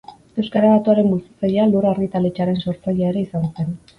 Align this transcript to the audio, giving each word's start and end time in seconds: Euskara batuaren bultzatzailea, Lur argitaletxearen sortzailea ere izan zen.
Euskara 0.43 0.71
batuaren 0.71 1.09
bultzatzailea, 1.11 1.67
Lur 1.75 1.87
argitaletxearen 1.91 2.59
sortzailea 2.65 3.13
ere 3.13 3.25
izan 3.29 3.49
zen. 3.53 3.71